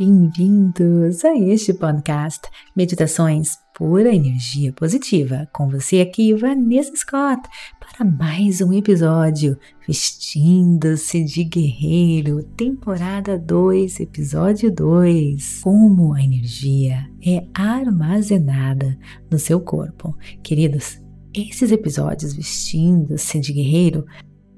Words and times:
Bem-vindos 0.00 1.26
a 1.26 1.36
este 1.36 1.74
podcast 1.74 2.48
Meditações 2.74 3.58
Pura 3.74 4.08
Energia 4.08 4.72
Positiva. 4.72 5.46
Com 5.52 5.68
você 5.68 6.00
aqui, 6.00 6.32
Vanessa 6.32 6.96
Scott, 6.96 7.42
para 7.78 8.06
mais 8.06 8.62
um 8.62 8.72
episódio 8.72 9.58
Vestindo-se 9.86 11.22
de 11.22 11.44
Guerreiro, 11.44 12.42
temporada 12.56 13.38
2, 13.38 14.00
episódio 14.00 14.74
2. 14.74 15.60
Como 15.62 16.14
a 16.14 16.24
energia 16.24 17.06
é 17.22 17.46
armazenada 17.52 18.98
no 19.30 19.38
seu 19.38 19.60
corpo. 19.60 20.16
Queridos, 20.42 20.98
esses 21.34 21.70
episódios 21.70 22.32
Vestindo-se 22.32 23.38
de 23.38 23.52
Guerreiro 23.52 24.06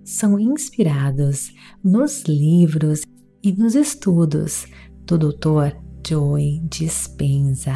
são 0.05 0.39
inspirados 0.39 1.53
nos 1.83 2.23
livros 2.29 3.03
e 3.43 3.51
nos 3.51 3.75
estudos 3.75 4.67
do 5.19 5.33
Dr. 5.33 5.77
Joy 6.07 6.61
Dispenza. 6.65 7.75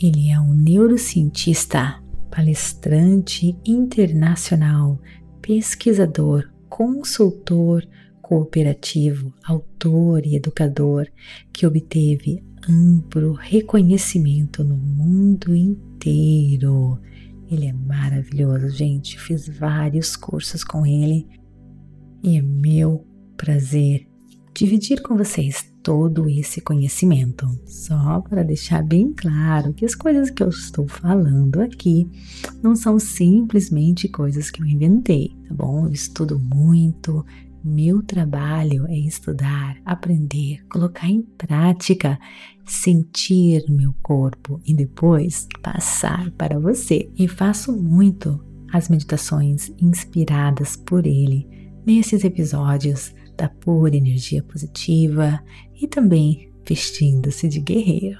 Ele 0.00 0.30
é 0.30 0.38
um 0.38 0.52
neurocientista, 0.52 2.02
palestrante 2.30 3.56
internacional, 3.64 5.00
pesquisador, 5.40 6.48
consultor 6.68 7.86
cooperativo, 8.22 9.32
autor 9.44 10.26
e 10.26 10.34
educador 10.34 11.06
que 11.52 11.66
obteve 11.66 12.42
amplo 12.68 13.32
reconhecimento 13.34 14.64
no 14.64 14.76
mundo 14.76 15.54
inteiro. 15.54 16.98
Ele 17.48 17.66
é 17.66 17.72
maravilhoso, 17.72 18.68
gente. 18.70 19.18
Fiz 19.20 19.48
vários 19.48 20.16
cursos 20.16 20.64
com 20.64 20.84
ele 20.84 21.26
e 22.22 22.36
é 22.36 22.42
meu 22.42 23.06
prazer 23.36 24.08
dividir 24.52 25.02
com 25.02 25.16
vocês 25.16 25.72
todo 25.86 26.28
esse 26.28 26.60
conhecimento. 26.60 27.46
Só 27.64 28.20
para 28.20 28.42
deixar 28.42 28.82
bem 28.82 29.12
claro 29.12 29.72
que 29.72 29.84
as 29.84 29.94
coisas 29.94 30.30
que 30.30 30.42
eu 30.42 30.48
estou 30.48 30.88
falando 30.88 31.60
aqui 31.60 32.10
não 32.60 32.74
são 32.74 32.98
simplesmente 32.98 34.08
coisas 34.08 34.50
que 34.50 34.60
eu 34.60 34.66
inventei, 34.66 35.36
tá 35.48 35.54
bom? 35.54 35.86
Eu 35.86 35.92
estudo 35.92 36.40
muito, 36.40 37.24
meu 37.62 38.02
trabalho 38.02 38.84
é 38.88 38.98
estudar, 38.98 39.76
aprender, 39.84 40.66
colocar 40.68 41.08
em 41.08 41.22
prática, 41.22 42.18
sentir 42.64 43.64
meu 43.68 43.94
corpo 44.02 44.60
e 44.66 44.74
depois 44.74 45.46
passar 45.62 46.32
para 46.32 46.58
você. 46.58 47.08
E 47.16 47.28
faço 47.28 47.72
muito 47.72 48.44
as 48.72 48.88
meditações 48.88 49.70
inspiradas 49.80 50.74
por 50.74 51.06
ele 51.06 51.48
nesses 51.86 52.24
episódios 52.24 53.14
da 53.36 53.48
pura 53.48 53.96
energia 53.96 54.42
positiva 54.42 55.40
e 55.80 55.86
também 55.86 56.50
vestindo-se 56.66 57.48
de 57.48 57.60
guerreiro. 57.60 58.18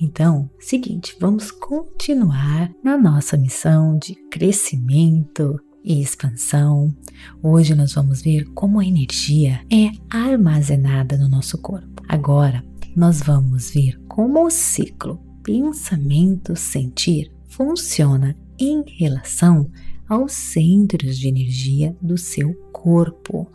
Então, 0.00 0.48
seguinte, 0.58 1.16
vamos 1.20 1.50
continuar 1.50 2.72
na 2.82 2.96
nossa 2.96 3.36
missão 3.36 3.98
de 3.98 4.14
crescimento 4.30 5.60
e 5.84 6.00
expansão. 6.00 6.94
Hoje 7.42 7.74
nós 7.74 7.92
vamos 7.92 8.22
ver 8.22 8.44
como 8.54 8.80
a 8.80 8.86
energia 8.86 9.60
é 9.70 9.90
armazenada 10.10 11.16
no 11.16 11.28
nosso 11.28 11.58
corpo. 11.58 12.02
Agora, 12.08 12.64
nós 12.96 13.20
vamos 13.22 13.70
ver 13.70 13.98
como 14.08 14.44
o 14.44 14.50
ciclo 14.50 15.20
pensamento-sentir 15.42 17.32
funciona 17.48 18.36
em 18.58 18.84
relação 18.98 19.70
aos 20.08 20.32
centros 20.32 21.18
de 21.18 21.28
energia 21.28 21.96
do 22.02 22.16
seu 22.16 22.54
corpo, 22.78 23.50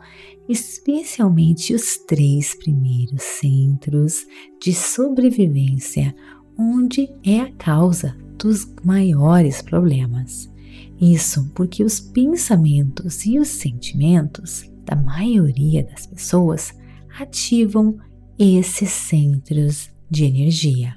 especialmente 0.50 1.74
os 1.74 1.98
três 1.98 2.54
primeiros 2.56 3.24
centros 3.24 4.26
de 4.62 4.74
sobrevivência, 4.74 6.14
onde 6.60 7.10
é 7.26 7.40
a 7.40 7.52
causa 7.54 8.16
dos 8.38 8.68
maiores 8.84 9.62
problemas. 9.62 10.52
Isso 11.00 11.50
porque 11.56 11.84
os 11.84 12.00
pensamentos 12.00 13.26
e 13.26 13.40
os 13.40 13.48
sentimentos 13.48 14.70
da 14.84 14.96
maioria 14.96 15.84
das 15.84 16.06
pessoas 16.06 16.74
ativam 17.18 17.98
esses 18.38 18.90
centros 18.90 19.90
de 20.10 20.26
energia. 20.26 20.96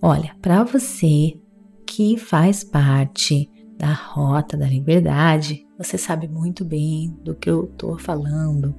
Olha, 0.00 0.36
para 0.40 0.62
você 0.62 1.34
que 1.84 2.16
faz 2.16 2.62
parte 2.62 3.50
da 3.76 3.92
Rota 3.92 4.56
da 4.56 4.66
Liberdade, 4.66 5.67
você 5.78 5.96
sabe 5.96 6.26
muito 6.26 6.64
bem 6.64 7.16
do 7.24 7.36
que 7.36 7.48
eu 7.48 7.66
estou 7.66 7.96
falando 7.96 8.74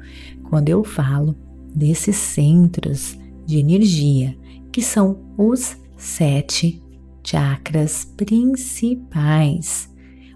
quando 0.50 0.68
eu 0.68 0.84
falo 0.84 1.34
desses 1.74 2.18
centros 2.18 3.18
de 3.46 3.58
energia, 3.58 4.38
que 4.70 4.82
são 4.82 5.18
os 5.38 5.78
sete 5.96 6.84
chakras 7.24 8.04
principais. 8.18 9.90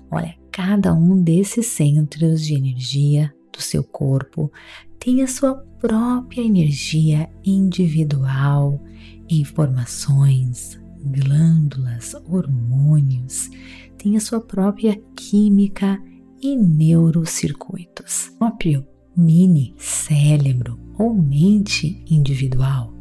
Olha, 0.09 0.35
cada 0.51 0.93
um 0.93 1.21
desses 1.21 1.67
centros 1.67 2.45
de 2.45 2.53
energia 2.53 3.33
do 3.51 3.61
seu 3.61 3.83
corpo 3.83 4.49
tem 4.97 5.21
a 5.21 5.27
sua 5.27 5.55
própria 5.81 6.41
energia 6.41 7.29
individual, 7.43 8.81
informações, 9.29 10.79
glândulas, 11.03 12.15
hormônios, 12.25 13.49
tem 13.97 14.15
a 14.15 14.21
sua 14.21 14.39
própria 14.39 15.01
química 15.13 16.01
e 16.43 16.57
neurocircuitos. 16.57 18.27
O 18.35 18.37
próprio 18.39 18.85
mini 19.15 19.73
cérebro 19.77 20.77
ou 20.99 21.13
mente 21.13 22.03
individual, 22.09 22.93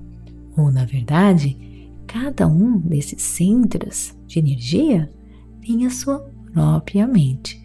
ou 0.57 0.71
na 0.71 0.85
verdade, 0.85 1.91
cada 2.07 2.47
um 2.47 2.79
desses 2.79 3.21
centros 3.21 4.15
de 4.27 4.39
energia 4.39 5.13
tem 5.61 5.85
a 5.85 5.91
sua 5.91 6.21
própria 6.53 7.07
mente. 7.07 7.61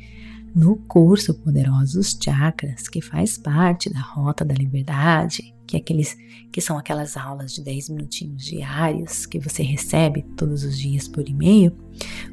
No 0.55 0.77
curso 0.77 1.35
Poderosos 1.35 2.17
Chakras, 2.19 2.87
que 2.87 2.99
faz 2.99 3.37
parte 3.37 3.93
da 3.93 3.99
Rota 3.99 4.43
da 4.43 4.55
Liberdade, 4.55 5.53
que, 5.67 5.77
é 5.77 5.79
aqueles, 5.79 6.17
que 6.51 6.59
são 6.59 6.77
aquelas 6.77 7.15
aulas 7.15 7.53
de 7.53 7.63
10 7.63 7.89
minutinhos 7.89 8.43
diários 8.43 9.27
que 9.27 9.37
você 9.37 9.61
recebe 9.61 10.23
todos 10.35 10.63
os 10.63 10.79
dias 10.79 11.07
por 11.07 11.29
e-mail, 11.29 11.71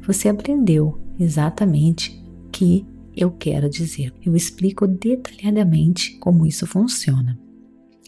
você 0.01 0.29
aprendeu 0.29 0.99
exatamente 1.19 2.19
que 2.51 2.87
eu 3.15 3.31
quero 3.31 3.69
dizer. 3.69 4.13
Eu 4.23 4.35
explico 4.35 4.87
detalhadamente 4.87 6.17
como 6.19 6.45
isso 6.45 6.67
funciona. 6.67 7.37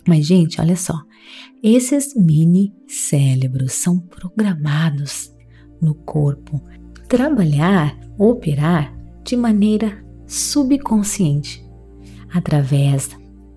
Mas, 0.07 0.25
gente, 0.25 0.61
olha 0.61 0.75
só, 0.75 1.01
esses 1.61 2.15
mini 2.15 2.73
cérebros 2.87 3.73
são 3.73 3.99
programados 3.99 5.31
no 5.81 5.93
corpo 5.93 6.61
trabalhar, 7.07 7.97
operar 8.17 8.93
de 9.23 9.35
maneira 9.35 10.03
subconsciente 10.25 11.65
através 12.33 13.09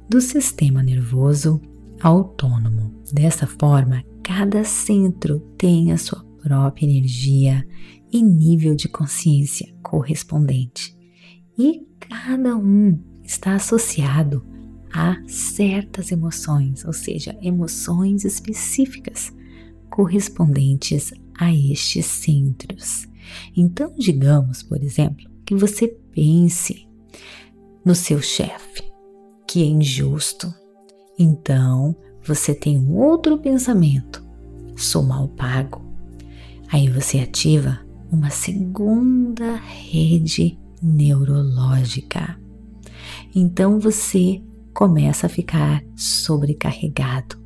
do 0.08 0.20
sistema 0.20 0.82
nervoso 0.82 1.60
autônomo. 2.00 2.94
Dessa 3.12 3.46
forma, 3.46 4.04
cada 4.22 4.64
centro 4.64 5.40
tem 5.58 5.92
a 5.92 5.98
sua 5.98 6.24
própria 6.42 6.86
energia 6.86 7.66
e 8.12 8.22
nível 8.22 8.74
de 8.74 8.88
consciência 8.88 9.72
correspondente. 9.82 10.96
E 11.60 11.86
cada 11.98 12.56
um 12.56 12.98
está 13.22 13.54
associado 13.54 14.42
a 14.90 15.22
certas 15.28 16.10
emoções, 16.10 16.86
ou 16.86 16.92
seja, 16.94 17.36
emoções 17.42 18.24
específicas 18.24 19.30
correspondentes 19.90 21.12
a 21.38 21.54
estes 21.54 22.06
centros. 22.06 23.06
Então, 23.54 23.92
digamos, 23.98 24.62
por 24.62 24.82
exemplo, 24.82 25.30
que 25.44 25.54
você 25.54 25.86
pense 25.86 26.88
no 27.84 27.94
seu 27.94 28.22
chefe 28.22 28.82
que 29.46 29.62
é 29.62 29.66
injusto. 29.66 30.54
Então 31.18 31.94
você 32.24 32.54
tem 32.54 32.78
um 32.78 32.96
outro 32.96 33.36
pensamento: 33.36 34.24
sou 34.78 35.02
mal 35.02 35.28
pago. 35.28 35.84
Aí 36.72 36.88
você 36.88 37.18
ativa 37.18 37.80
uma 38.10 38.30
segunda 38.30 39.56
rede 39.56 40.58
neurológica. 40.82 42.38
Então 43.34 43.78
você 43.78 44.42
começa 44.74 45.26
a 45.26 45.30
ficar 45.30 45.82
sobrecarregado. 45.96 47.38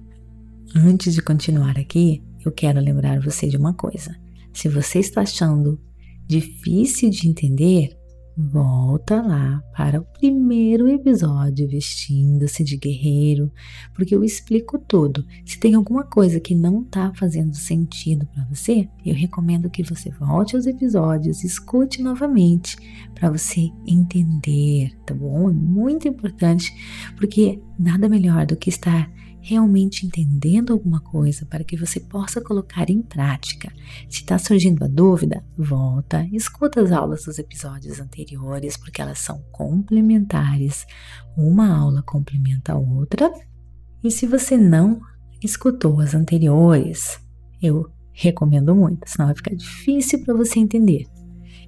Antes 0.75 1.15
de 1.15 1.23
continuar 1.23 1.79
aqui, 1.79 2.23
eu 2.45 2.53
quero 2.53 2.81
lembrar 2.81 3.21
você 3.21 3.49
de 3.49 3.57
uma 3.57 3.73
coisa. 3.73 4.15
Se 4.53 4.69
você 4.69 4.99
está 4.99 5.23
achando 5.23 5.81
difícil 6.27 7.11
de 7.11 7.29
entender, 7.29 7.97
volta 8.37 9.23
lá 9.23 9.63
para 9.77 10.01
o 10.01 10.05
primeiro 10.05 10.89
episódio 10.89 11.69
vestindo-se 11.69 12.65
de 12.65 12.77
guerreiro, 12.77 13.53
porque 13.95 14.15
eu 14.15 14.25
explico 14.25 14.79
tudo. 14.79 15.25
Se 15.45 15.59
tem 15.59 15.75
alguma 15.75 16.05
coisa 16.05 16.41
que 16.41 16.55
não 16.55 16.83
está 16.83 17.13
fazendo 17.15 17.55
sentido 17.55 18.27
para 18.27 18.45
você, 18.45 18.89
eu 19.05 19.15
recomendo 19.15 19.71
que 19.71 19.83
você 19.83 20.11
volte 20.11 20.57
aos 20.57 20.67
episódios, 20.67 21.45
escute 21.45 22.03
novamente 22.03 22.77
para 23.15 23.31
você 23.31 23.71
entender, 23.87 24.93
tá 25.07 25.15
bom? 25.15 25.51
É 25.51 25.53
muito 25.53 26.09
importante, 26.09 26.73
porque 27.17 27.61
nada 27.79 28.09
melhor 28.09 28.47
do 28.47 28.57
que 28.57 28.69
estar 28.69 29.11
realmente 29.47 30.07
entendendo 30.07 30.73
alguma 30.73 31.01
coisa 31.01 31.45
para 31.45 31.63
que 31.63 31.77
você 31.77 32.01
possa 32.01 32.41
colocar 32.41 32.89
em 32.89 33.03
prática. 33.03 33.71
Se 34.09 34.23
está 34.23 34.39
surgindo 34.39 34.83
a 34.83 34.89
dúvida, 34.89 35.45
volta, 35.57 36.27
escuta 36.33 36.81
as 36.81 36.91
aulas 36.91 37.25
dos 37.25 37.39
episódios 37.39 38.01
anteriores, 38.01 38.79
porque 38.79 39.03
elas 39.03 39.19
são 39.19 39.45
complementares. 39.53 40.87
Uma 41.37 41.77
aula 41.77 42.03
complementa 42.03 42.73
a 42.73 42.79
outra. 42.79 43.31
E 44.03 44.11
se 44.11 44.27
você 44.27 44.57
não 44.57 44.99
escutou 45.43 46.01
as 46.01 46.15
anteriores, 46.15 47.21
eu 47.61 47.91
recomendo 48.13 48.75
muito, 48.75 49.07
senão 49.07 49.27
vai 49.27 49.35
ficar 49.35 49.55
difícil 49.55 50.25
para 50.25 50.33
você 50.33 50.59
entender. 50.59 51.05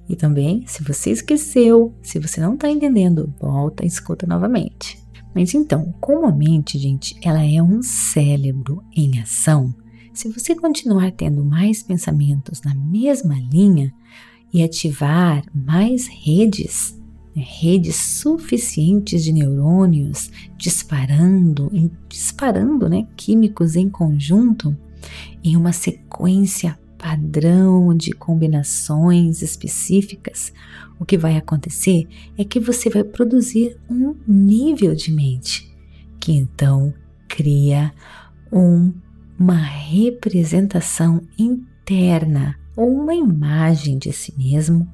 E 0.09 0.15
também, 0.15 0.65
se 0.65 0.83
você 0.83 1.11
esqueceu, 1.11 1.93
se 2.01 2.17
você 2.17 2.41
não 2.41 2.55
está 2.55 2.71
entendendo, 2.71 3.31
volta 3.39 3.83
e 3.83 3.87
escuta 3.87 4.25
novamente. 4.25 4.97
Mas 5.37 5.53
então, 5.53 5.93
como 6.01 6.25
a 6.25 6.31
mente, 6.31 6.79
gente, 6.79 7.15
ela 7.21 7.45
é 7.45 7.61
um 7.61 7.83
cérebro 7.83 8.83
em 8.91 9.19
ação, 9.19 9.71
se 10.11 10.29
você 10.29 10.55
continuar 10.55 11.11
tendo 11.11 11.45
mais 11.45 11.83
pensamentos 11.83 12.63
na 12.63 12.73
mesma 12.73 13.35
linha 13.35 13.93
e 14.51 14.63
ativar 14.63 15.43
mais 15.53 16.07
redes, 16.07 16.99
né, 17.35 17.43
redes 17.45 17.97
suficientes 17.97 19.23
de 19.23 19.31
neurônios 19.31 20.31
disparando, 20.57 21.71
disparando, 22.09 22.89
né, 22.89 23.05
químicos 23.15 23.75
em 23.75 23.91
conjunto, 23.91 24.75
em 25.43 25.55
uma 25.55 25.71
sequência 25.71 26.79
padrão 26.97 27.95
de 27.95 28.11
combinações 28.11 29.41
específicas, 29.41 30.51
o 30.99 31.05
que 31.05 31.17
vai 31.17 31.37
acontecer 31.37 32.07
é 32.37 32.43
que 32.43 32.59
você 32.59 32.89
vai 32.89 33.03
produzir 33.03 33.77
um 33.89 34.15
nível 34.27 34.95
de 34.95 35.11
mente, 35.11 35.75
que 36.19 36.31
então 36.31 36.93
cria 37.27 37.93
um, 38.51 38.93
uma 39.37 39.55
representação 39.55 41.21
interna 41.37 42.57
ou 42.75 42.91
uma 42.91 43.13
imagem 43.13 43.97
de 43.97 44.11
si 44.11 44.33
mesmo 44.37 44.87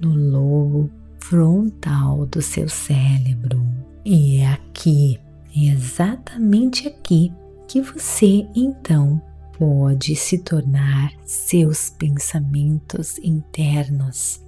no 0.00 0.14
lobo 0.14 0.90
frontal 1.18 2.26
do 2.26 2.40
seu 2.40 2.68
cérebro. 2.68 3.64
E 4.04 4.38
é 4.38 4.52
aqui, 4.52 5.18
exatamente 5.54 6.88
aqui, 6.88 7.32
que 7.66 7.80
você 7.82 8.46
então 8.54 9.20
pode 9.58 10.14
se 10.14 10.38
tornar 10.38 11.12
seus 11.24 11.90
pensamentos 11.90 13.18
internos. 13.18 14.40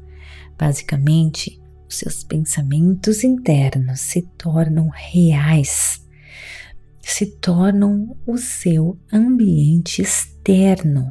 Basicamente, 0.56 1.60
os 1.88 1.96
seus 1.96 2.22
pensamentos 2.22 3.24
internos 3.24 4.00
se 4.00 4.22
tornam 4.38 4.88
reais, 4.88 6.06
se 7.02 7.26
tornam 7.26 8.16
o 8.24 8.38
seu 8.38 8.96
ambiente 9.12 10.00
externo. 10.00 11.10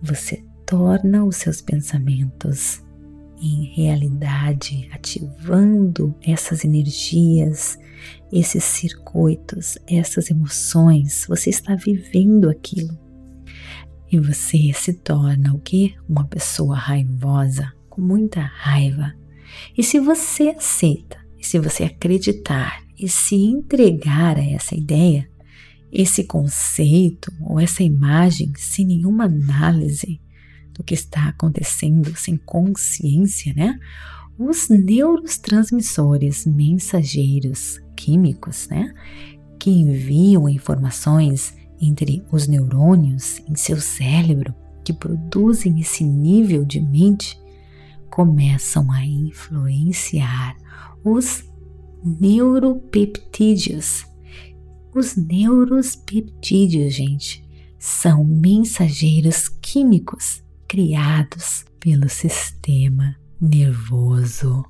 Você 0.00 0.44
torna 0.64 1.24
os 1.24 1.36
seus 1.36 1.60
pensamentos 1.60 2.82
em 3.42 3.64
realidade, 3.74 4.88
ativando 4.92 6.14
essas 6.22 6.64
energias, 6.64 7.78
esses 8.30 8.62
circuitos, 8.62 9.76
essas 9.88 10.30
emoções. 10.30 11.24
Você 11.26 11.50
está 11.50 11.74
vivendo 11.74 12.48
aquilo 12.48 13.09
e 14.10 14.18
você 14.18 14.72
se 14.74 14.94
torna 14.94 15.54
o 15.54 15.60
que? 15.60 15.94
Uma 16.08 16.24
pessoa 16.24 16.76
raivosa, 16.76 17.72
com 17.88 18.00
muita 18.00 18.40
raiva. 18.40 19.14
E 19.76 19.82
se 19.82 20.00
você 20.00 20.48
aceita, 20.48 21.18
e 21.38 21.46
se 21.46 21.58
você 21.58 21.84
acreditar 21.84 22.82
e 22.98 23.08
se 23.08 23.36
entregar 23.36 24.36
a 24.36 24.44
essa 24.44 24.74
ideia, 24.74 25.28
esse 25.92 26.24
conceito 26.24 27.32
ou 27.40 27.58
essa 27.58 27.82
imagem 27.82 28.52
sem 28.56 28.86
nenhuma 28.86 29.24
análise 29.24 30.20
do 30.72 30.84
que 30.84 30.94
está 30.94 31.28
acontecendo, 31.28 32.16
sem 32.16 32.36
consciência, 32.36 33.52
né? 33.54 33.78
Os 34.38 34.68
neurotransmissores 34.68 36.46
mensageiros 36.46 37.80
químicos, 37.96 38.68
né? 38.68 38.92
Que 39.58 39.70
enviam 39.70 40.48
informações 40.48 41.54
entre 41.80 42.22
os 42.30 42.46
neurônios 42.46 43.40
em 43.48 43.56
seu 43.56 43.80
cérebro 43.80 44.54
que 44.84 44.92
produzem 44.92 45.80
esse 45.80 46.04
nível 46.04 46.64
de 46.64 46.80
mente 46.80 47.40
começam 48.10 48.90
a 48.90 49.04
influenciar 49.04 50.56
os 51.04 51.44
neuropeptídeos. 52.04 54.06
Os 54.94 55.16
neuropeptídeos, 55.16 56.94
gente, 56.94 57.44
são 57.78 58.24
mensageiros 58.24 59.48
químicos 59.48 60.42
criados 60.66 61.64
pelo 61.78 62.08
sistema 62.08 63.16
nervoso 63.40 64.64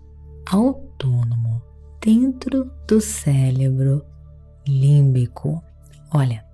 autônomo 0.46 1.62
dentro 2.00 2.70
do 2.86 3.00
cérebro 3.00 4.04
límbico. 4.66 5.62
Olha, 6.12 6.44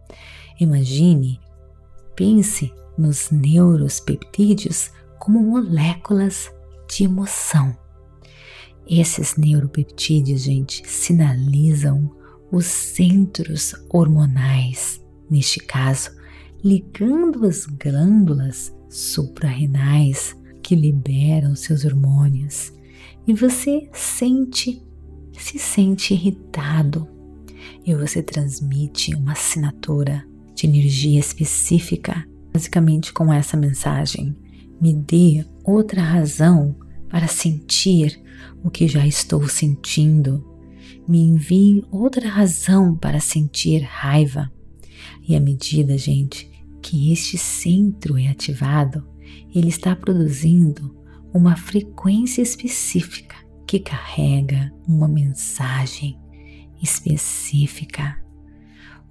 Imagine, 0.59 1.39
pense 2.15 2.73
nos 2.97 3.31
neuropeptídeos 3.31 4.91
como 5.19 5.43
moléculas 5.43 6.51
de 6.89 7.05
emoção. 7.05 7.77
Esses 8.89 9.37
neuropeptídeos, 9.37 10.43
gente, 10.43 10.83
sinalizam 10.89 12.11
os 12.51 12.65
centros 12.65 13.75
hormonais, 13.91 15.01
neste 15.29 15.61
caso, 15.61 16.11
ligando 16.65 17.45
as 17.45 17.67
glândulas 17.67 18.75
suprarrenais 18.89 20.37
que 20.63 20.75
liberam 20.75 21.55
seus 21.55 21.85
hormônios. 21.85 22.73
E 23.27 23.35
você 23.35 23.91
sente, 23.93 24.83
se 25.33 25.59
sente 25.59 26.15
irritado, 26.15 27.09
e 27.85 27.95
você 27.95 28.23
transmite 28.23 29.15
uma 29.15 29.33
assinatura 29.33 30.25
de 30.57 30.67
energia 30.67 31.21
específica, 31.21 32.27
basicamente 32.53 33.13
com 33.13 33.33
essa 33.33 33.57
mensagem: 33.57 34.35
me 34.81 34.95
dê 34.95 35.45
outra 35.63 36.03
razão 36.03 36.75
para 37.09 37.29
sentir 37.29 38.21
o 38.65 38.71
que 38.71 38.89
já 38.89 39.07
estou 39.07 39.47
sentindo. 39.49 40.45
Me 41.07 41.21
envie 41.21 41.85
outra 41.91 42.29
razão 42.29 42.97
para 42.97 43.21
sentir 43.21 43.83
raiva. 43.83 44.51
E 45.29 45.37
à 45.37 45.41
medida, 45.41 45.97
gente, 45.97 46.51
que 46.83 47.13
este 47.13 47.39
centro 47.39 48.19
é 48.19 48.29
ativado, 48.29 49.07
ele 49.55 49.69
está 49.69 49.95
produzindo 49.95 50.97
uma 51.33 51.55
frequência 51.55 52.43
específica 52.43 53.37
que 53.67 53.79
carrega 53.79 54.73
uma 54.89 55.07
mensagem 55.07 56.19
específica 56.83 58.26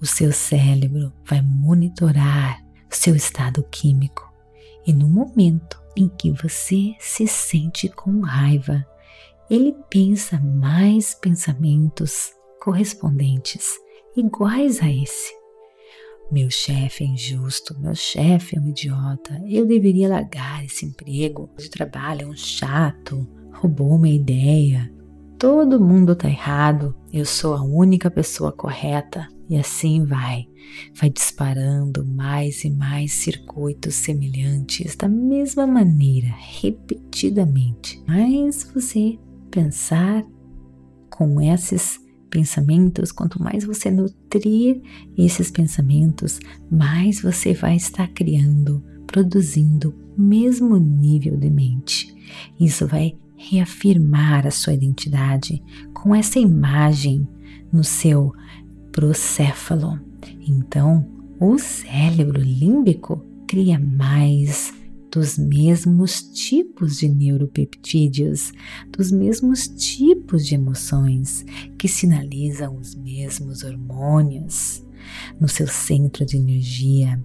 o 0.02 0.06
seu 0.06 0.32
cérebro 0.32 1.14
vai 1.25 1.42
monitorar 1.42 2.66
seu 2.96 3.16
estado 3.16 3.64
químico. 3.70 4.32
E 4.86 4.94
no 4.94 5.08
momento 5.08 5.82
em 5.96 6.08
que 6.08 6.32
você 6.32 6.96
se 7.00 7.28
sente 7.28 7.90
com 7.90 8.22
raiva, 8.22 8.86
ele 9.50 9.75
pensa 9.90 10.40
mais 10.40 11.14
pensamentos 11.14 12.32
correspondentes 12.62 13.74
iguais 14.16 14.82
a 14.82 14.92
esse. 14.92 15.34
Meu 16.32 16.50
chefe 16.50 17.04
é 17.04 17.08
injusto, 17.08 17.80
meu 17.80 17.94
chefe 17.94 18.58
é 18.58 18.60
um 18.60 18.70
idiota, 18.70 19.40
eu 19.48 19.66
deveria 19.66 20.10
largar 20.10 20.66
esse 20.66 20.84
emprego 20.86 21.50
de 21.56 21.70
trabalho, 21.70 22.24
é 22.24 22.25
um 22.28 22.36
chato, 22.36 23.28
roubou 23.54 24.00
minha 24.00 24.16
ideia, 24.16 24.92
todo 25.38 25.80
mundo 25.80 26.15
tá 26.15 26.30
errado, 26.30 26.96
eu 27.12 27.25
sou 27.25 27.54
a 27.54 27.63
única 27.63 28.10
pessoa 28.10 28.51
correta, 28.51 29.27
e 29.50 29.58
assim 29.58 30.04
vai, 30.04 30.48
vai 31.00 31.10
disparando 31.10 32.06
mais 32.06 32.63
e 32.63 32.70
mais 32.70 33.13
circuitos 33.13 33.94
semelhantes 33.96 34.96
da 34.96 35.08
mesma 35.08 35.68
maneira, 35.68 36.34
repetidamente. 36.60 38.01
Mas 38.08 38.63
você 38.74 39.20
pensar 39.51 40.25
com 41.10 41.39
esses 41.39 42.00
pensamentos, 42.30 43.12
quanto 43.12 43.42
mais 43.42 43.63
você 43.63 43.92
nutrir 43.92 44.82
esses 45.18 45.51
pensamentos, 45.51 46.39
mais 46.70 47.22
você 47.22 47.54
vai 47.54 47.75
estar 47.75 48.08
criando, 48.10 48.84
produzindo 49.06 49.94
o 50.18 50.22
mesmo 50.22 50.77
nível 50.77 51.38
de 51.38 51.50
mente. 51.50 52.13
Isso 52.60 52.88
vai 52.88 53.15
reafirmar 53.36 54.48
a 54.48 54.51
sua 54.51 54.74
identidade 54.74 55.62
com 55.94 56.15
essa 56.15 56.39
imagem 56.39 57.27
no 57.72 57.84
seu 57.84 58.34
procéfalo. 58.92 60.00
Então, 60.48 61.06
o 61.39 61.58
cérebro 61.58 62.42
límbico 62.42 63.24
cria 63.48 63.80
mais 63.80 64.74
dos 65.12 65.38
mesmos 65.38 66.22
tipos 66.22 66.98
de 66.98 67.08
neuropeptídeos, 67.08 68.51
dos 68.92 69.12
mesmos 69.12 69.68
tipos 69.68 70.46
de 70.46 70.56
emoções 70.56 71.46
que 71.77 71.88
sinalizam 71.88 72.77
os 72.77 72.96
mesmos 72.96 73.63
hormônios 73.63 74.85
no 75.39 75.47
seu 75.47 75.67
centro 75.67 76.25
de 76.25 76.38
energia 76.38 77.19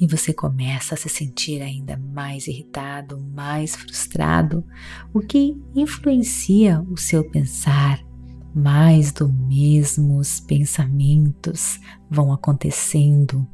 e 0.00 0.06
você 0.06 0.32
começa 0.32 0.94
a 0.94 0.96
se 0.96 1.10
sentir 1.10 1.60
ainda 1.60 1.96
mais 1.98 2.46
irritado, 2.46 3.20
mais 3.20 3.76
frustrado, 3.76 4.64
o 5.12 5.20
que 5.20 5.54
influencia 5.74 6.80
o 6.90 6.96
seu 6.96 7.22
pensar. 7.28 8.00
Mais 8.52 9.12
do 9.12 9.28
mesmos 9.28 10.40
pensamentos 10.40 11.78
vão 12.10 12.32
acontecendo. 12.32 13.46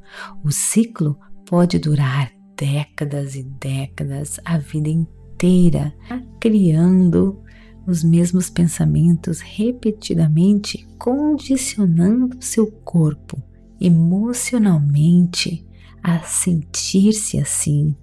O 0.43 0.51
ciclo 0.53 1.19
pode 1.45 1.79
durar 1.79 2.33
décadas 2.57 3.35
e 3.35 3.43
décadas, 3.43 4.41
a 4.45 4.57
vida 4.57 4.89
inteira, 4.89 5.93
criando 6.41 7.43
os 7.87 8.03
mesmos 8.03 8.49
pensamentos 8.49 9.41
repetidamente, 9.41 10.87
condicionando 10.97 12.37
seu 12.41 12.71
corpo 12.71 13.43
emocionalmente 13.81 15.67
a 16.03 16.21
sentir-se 16.21 17.39
assim, 17.39 17.97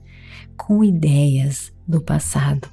com 0.57 0.83
ideias 0.83 1.73
do 1.87 2.01
passado. 2.01 2.67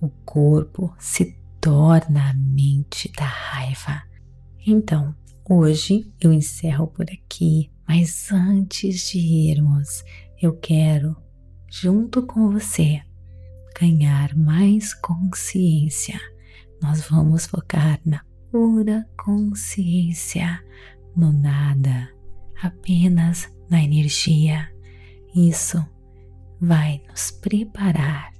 O 0.00 0.08
corpo 0.24 0.94
se 0.98 1.36
torna 1.60 2.30
a 2.30 2.34
mente 2.34 3.10
da 3.16 3.24
raiva. 3.24 4.02
Então, 4.66 5.14
hoje 5.48 6.12
eu 6.20 6.32
encerro 6.32 6.86
por 6.86 7.06
aqui, 7.10 7.70
mas 7.86 8.32
antes 8.32 9.10
de 9.10 9.18
irmos, 9.18 10.02
eu 10.40 10.56
quero, 10.56 11.16
junto 11.70 12.26
com 12.26 12.50
você, 12.50 13.00
ganhar 13.78 14.36
mais 14.36 14.94
consciência. 14.94 16.20
Nós 16.80 17.02
vamos 17.08 17.46
focar 17.46 18.00
na 18.04 18.24
pura 18.50 19.06
consciência, 19.16 20.62
no 21.16 21.32
nada, 21.32 22.08
apenas 22.62 23.48
na 23.68 23.82
energia. 23.82 24.70
Isso 25.34 25.84
vai 26.60 27.02
nos 27.08 27.30
preparar 27.30 28.32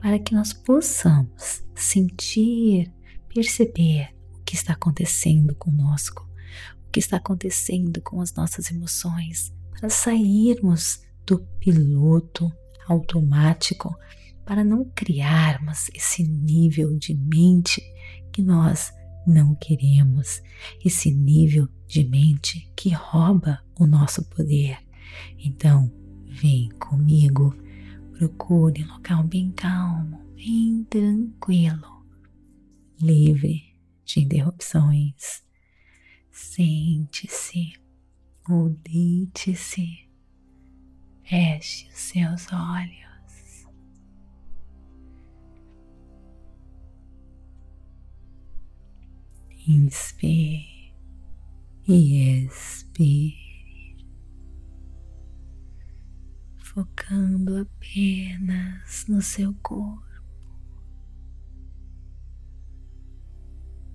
para 0.00 0.18
que 0.18 0.34
nós 0.34 0.52
possamos 0.52 1.62
sentir, 1.74 2.92
perceber 3.28 4.08
o 4.34 4.42
que 4.44 4.54
está 4.54 4.72
acontecendo 4.72 5.54
conosco, 5.54 6.28
o 6.86 6.90
que 6.90 6.98
está 6.98 7.16
acontecendo 7.16 8.00
com 8.00 8.20
as 8.20 8.32
nossas 8.34 8.70
emoções, 8.70 9.52
para 9.78 9.88
sairmos 9.88 11.02
do 11.26 11.38
piloto 11.60 12.50
automático 12.88 13.94
para 14.48 14.64
não 14.64 14.82
criarmos 14.94 15.90
esse 15.94 16.22
nível 16.22 16.96
de 16.96 17.14
mente 17.14 17.82
que 18.32 18.40
nós 18.40 18.90
não 19.28 19.54
queremos, 19.54 20.42
esse 20.84 21.12
nível 21.12 21.68
de 21.86 22.04
mente 22.04 22.70
que 22.74 22.90
rouba 22.90 23.62
o 23.78 23.86
nosso 23.86 24.24
poder. 24.24 24.78
Então, 25.38 25.92
vem 26.26 26.68
comigo, 26.78 27.56
procure 28.16 28.84
um 28.84 28.88
local 28.88 29.22
bem 29.24 29.50
calmo, 29.52 30.20
bem 30.34 30.84
tranquilo, 30.88 32.06
livre 33.00 33.74
de 34.04 34.20
interrupções. 34.20 35.42
Sente-se 36.30 37.72
ou 38.48 38.70
deite-se 38.70 40.08
Feche 41.28 41.88
os 41.88 41.98
seus 41.98 42.46
olhos. 42.50 43.07
Inspire 49.66 50.94
e 51.86 52.44
expire, 52.44 54.06
focando 56.56 57.58
apenas 57.58 59.06
no 59.08 59.20
seu 59.20 59.54
corpo, 59.62 60.02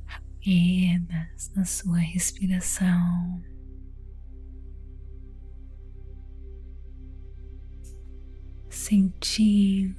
apenas 0.08 1.52
na 1.56 1.66
sua 1.66 1.98
respiração. 1.98 3.42
sentindo 8.70 9.96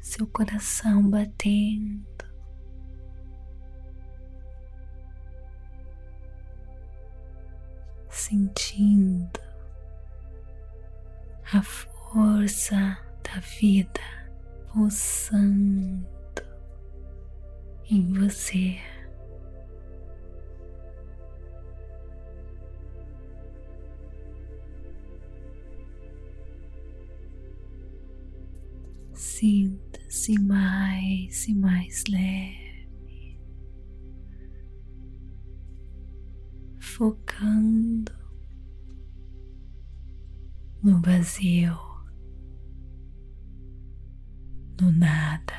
seu 0.00 0.26
coração 0.26 1.08
batendo. 1.10 2.31
Sentindo 8.32 9.28
a 11.52 11.62
força 11.62 12.96
da 13.22 13.40
vida 13.60 14.00
pulsando 14.72 16.08
em 17.90 18.10
você. 18.14 18.78
Sinta-se 29.12 30.40
mais 30.40 31.48
e 31.48 31.54
mais 31.54 32.04
leve, 32.08 33.38
focando 36.80 38.21
no 40.82 41.00
vazio, 41.00 41.78
no 44.80 44.90
nada. 44.92 45.52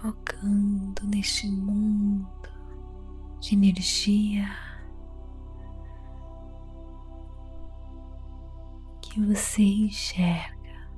Focando 0.00 1.04
neste 1.08 1.48
mundo 1.48 2.28
de 3.40 3.54
energia 3.54 4.48
que 9.02 9.20
você 9.20 9.62
enxerga 9.62 10.88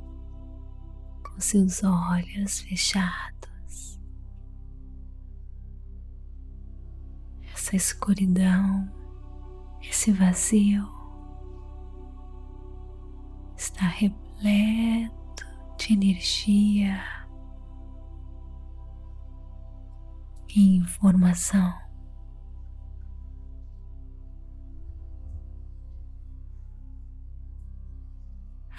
com 1.24 1.40
seus 1.40 1.82
olhos 1.82 2.60
fechados. 2.60 3.98
Essa 7.54 7.76
escuridão, 7.76 8.97
esse 9.98 10.12
vazio 10.12 10.88
está 13.56 13.84
repleto 13.88 15.44
de 15.76 15.92
energia 15.92 17.02
e 20.54 20.76
informação. 20.76 21.76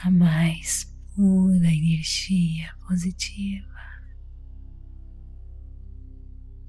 a 0.01 0.09
mais 0.09 0.85
pura 1.13 1.67
energia 1.67 2.73
positiva. 2.87 3.67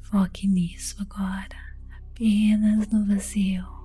Foque 0.02 0.48
nisso 0.48 0.96
agora, 1.00 1.56
apenas 1.96 2.88
no 2.88 3.06
vazio, 3.06 3.79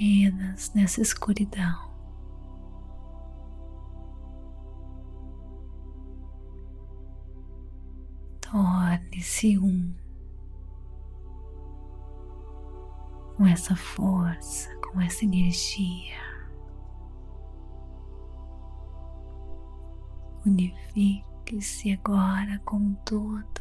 apenas 0.00 0.72
nessa 0.72 1.02
escuridão. 1.02 1.90
Torne-se 8.40 9.58
um 9.58 9.94
com 13.36 13.46
essa 13.46 13.76
força 13.76 14.74
com 14.80 15.00
essa 15.02 15.24
energia. 15.24 16.18
Unifique-se 20.46 21.92
agora 21.92 22.58
com 22.64 22.94
tudo. 23.04 23.59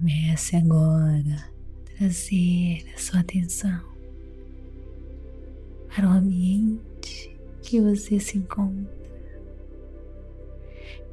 Comece 0.00 0.56
agora 0.56 1.36
a 1.36 1.98
trazer 1.98 2.86
a 2.94 2.98
sua 2.98 3.20
atenção 3.20 3.84
para 5.94 6.08
o 6.08 6.12
ambiente 6.12 7.36
que 7.60 7.78
você 7.82 8.18
se 8.18 8.38
encontra, 8.38 8.98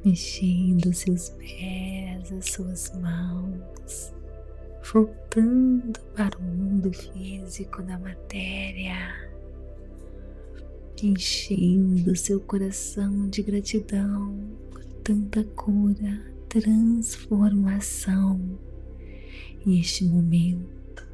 mexendo 0.02 0.94
seus 0.94 1.28
pés, 1.28 2.32
as 2.32 2.46
suas 2.46 2.90
mãos, 2.98 4.14
voltando 4.90 6.00
para 6.16 6.38
o 6.38 6.42
mundo 6.42 6.90
físico 6.90 7.82
da 7.82 7.98
matéria, 7.98 9.30
enchendo 11.02 12.16
seu 12.16 12.40
coração 12.40 13.28
de 13.28 13.42
gratidão 13.42 14.34
por 14.70 14.82
tanta 15.04 15.44
cura, 15.44 16.22
transformação 16.48 18.40
e 19.66 19.80
este 19.80 20.04
momento 20.04 21.06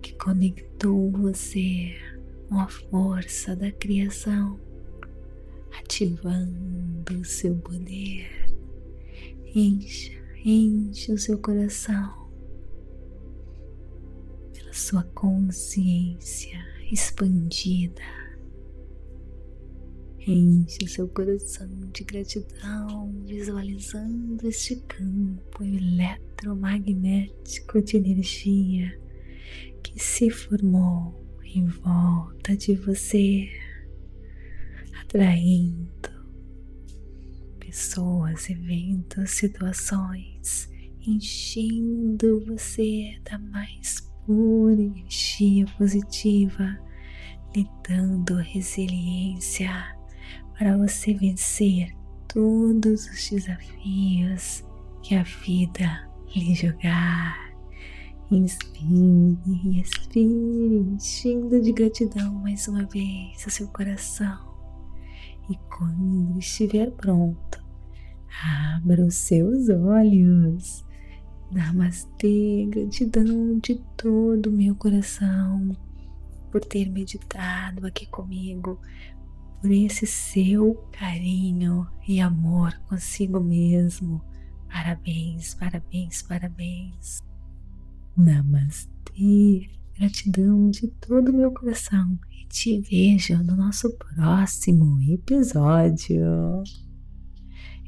que 0.00 0.12
conectou 0.14 1.10
você 1.10 1.94
com 2.48 2.58
a 2.58 2.68
força 2.68 3.54
da 3.54 3.70
criação, 3.70 4.58
ativando 5.78 7.20
o 7.20 7.24
seu 7.24 7.54
poder. 7.56 8.28
Encha, 9.54 10.12
enche 10.44 11.12
o 11.12 11.18
seu 11.18 11.38
coração 11.38 12.28
pela 14.52 14.72
sua 14.72 15.04
consciência 15.14 16.58
expandida. 16.90 18.19
Enche 20.26 20.86
seu 20.86 21.08
coração 21.08 21.66
de 21.94 22.04
gratidão, 22.04 23.10
visualizando 23.24 24.46
este 24.46 24.76
campo 24.76 25.64
eletromagnético 25.64 27.80
de 27.80 27.96
energia 27.96 29.00
que 29.82 29.98
se 29.98 30.28
formou 30.28 31.18
em 31.42 31.64
volta 31.64 32.54
de 32.54 32.74
você, 32.74 33.48
atraindo 35.00 35.88
pessoas, 37.58 38.50
eventos, 38.50 39.30
situações, 39.30 40.68
enchendo 41.00 42.44
você 42.44 43.18
da 43.24 43.38
mais 43.38 44.06
pura 44.26 44.82
energia 44.82 45.64
positiva, 45.78 46.78
lhe 47.56 47.66
dando 47.88 48.34
resiliência 48.34 49.98
para 50.60 50.76
você 50.76 51.14
vencer 51.14 51.96
todos 52.28 53.06
os 53.06 53.30
desafios 53.30 54.62
que 55.02 55.14
a 55.14 55.22
vida 55.22 56.06
lhe 56.36 56.54
jogar. 56.54 57.50
Inspire 58.30 59.80
expire, 59.80 60.86
enchendo 60.92 61.62
de 61.62 61.72
gratidão 61.72 62.34
mais 62.34 62.68
uma 62.68 62.84
vez 62.84 63.42
o 63.46 63.50
seu 63.50 63.68
coração. 63.68 64.38
E 65.48 65.56
quando 65.70 66.38
estiver 66.38 66.90
pronto, 66.90 67.64
abra 68.76 69.02
os 69.02 69.14
seus 69.14 69.70
olhos 69.70 70.84
Namastê, 71.50 72.66
gratidão 72.68 73.58
de 73.60 73.76
todo 73.96 74.50
o 74.50 74.52
meu 74.52 74.74
coração 74.74 75.74
por 76.52 76.60
ter 76.60 76.90
meditado 76.90 77.86
aqui 77.86 78.04
comigo, 78.06 78.78
por 79.60 79.70
esse 79.70 80.06
seu 80.06 80.74
carinho 80.90 81.86
e 82.08 82.20
amor 82.20 82.72
consigo 82.88 83.40
mesmo. 83.40 84.22
Parabéns, 84.68 85.54
parabéns, 85.54 86.22
parabéns. 86.22 87.18
Namastê, 88.16 89.70
gratidão 89.98 90.70
de 90.70 90.88
todo 90.88 91.28
o 91.30 91.36
meu 91.36 91.52
coração 91.52 92.18
e 92.30 92.46
te 92.48 92.80
vejo 92.80 93.36
no 93.42 93.56
nosso 93.56 93.90
próximo 93.96 95.00
episódio. 95.02 96.62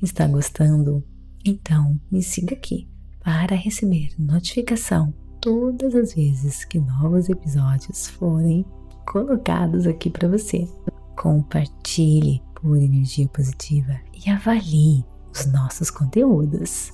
Está 0.02 0.26
gostando? 0.26 1.04
Então 1.44 1.98
me 2.11 2.22
siga 2.22 2.54
aqui 2.54 2.88
para 3.22 3.56
receber 3.56 4.11
notificação 4.18 5.14
todas 5.40 5.94
as 5.94 6.14
vezes 6.14 6.64
que 6.64 6.78
novos 6.78 7.28
episódios 7.28 8.08
forem 8.08 8.64
colocados 9.06 9.87
aqui 9.87 10.11
para 10.11 10.28
você. 10.28 10.68
Compartilhe 11.16 12.42
por 12.55 12.77
energia 12.77 13.29
positiva 13.29 13.98
e 14.14 14.31
avalie 14.31 15.05
os 15.33 15.46
nossos 15.46 15.90
conteúdos. 15.90 16.92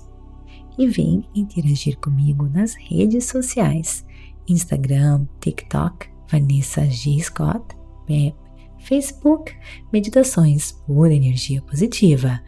E 0.79 0.87
vem 0.87 1.29
interagir 1.35 1.99
comigo 1.99 2.49
nas 2.49 2.75
redes 2.75 3.27
sociais: 3.27 4.05
Instagram, 4.49 5.27
TikTok, 5.41 6.09
Vanessa 6.31 6.85
G. 6.87 7.21
Scott, 7.21 7.77
Facebook, 8.79 9.55
Meditações 9.93 10.73
por 10.87 11.11
Energia 11.11 11.61
Positiva. 11.63 12.41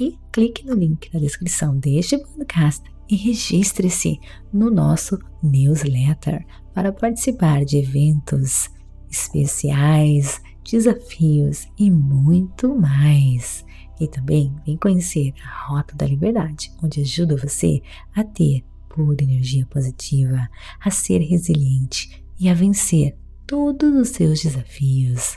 E 0.00 0.18
clique 0.32 0.66
no 0.66 0.74
link 0.74 1.12
na 1.12 1.20
descrição 1.20 1.76
deste 1.78 2.18
podcast 2.18 2.82
e 3.08 3.16
registre-se 3.16 4.18
no 4.52 4.70
nosso 4.70 5.18
newsletter 5.42 6.44
para 6.72 6.92
participar 6.92 7.64
de 7.64 7.78
eventos 7.78 8.70
especiais, 9.10 10.40
desafios 10.72 11.68
e 11.78 11.90
muito 11.90 12.74
mais. 12.74 13.64
E 14.00 14.08
também 14.08 14.52
vem 14.64 14.76
conhecer 14.76 15.34
a 15.44 15.68
Rota 15.68 15.94
da 15.94 16.06
Liberdade, 16.06 16.72
onde 16.82 17.02
ajuda 17.02 17.36
você 17.36 17.82
a 18.16 18.24
ter 18.24 18.64
pura 18.88 19.22
energia 19.22 19.66
positiva, 19.66 20.48
a 20.80 20.90
ser 20.90 21.18
resiliente 21.18 22.24
e 22.40 22.48
a 22.48 22.54
vencer 22.54 23.16
todos 23.46 23.94
os 23.94 24.08
seus 24.08 24.42
desafios. 24.42 25.36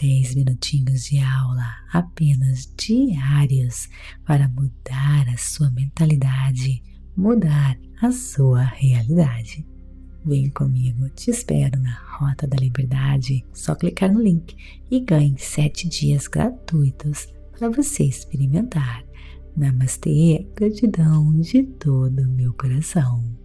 10 0.00 0.34
minutinhos 0.34 1.04
de 1.04 1.20
aula 1.20 1.76
apenas 1.92 2.72
diários 2.76 3.88
para 4.26 4.48
mudar 4.48 5.28
a 5.32 5.38
sua 5.38 5.70
mentalidade 5.70 6.82
mudar 7.16 7.78
a 8.00 8.10
sua 8.10 8.62
realidade. 8.62 9.66
Vem 10.24 10.50
comigo, 10.50 11.08
te 11.10 11.32
espero 11.32 11.80
na 11.80 11.98
Rota 12.16 12.46
da 12.46 12.56
Liberdade. 12.56 13.44
Só 13.52 13.74
clicar 13.74 14.12
no 14.12 14.22
link 14.22 14.54
e 14.88 15.00
ganhe 15.00 15.34
7 15.36 15.88
dias 15.88 16.28
gratuitos 16.28 17.26
para 17.50 17.68
você 17.68 18.04
experimentar. 18.04 19.04
Namastê, 19.56 20.46
gratidão 20.54 21.40
de 21.40 21.64
todo 21.64 22.22
o 22.22 22.28
meu 22.28 22.52
coração. 22.54 23.41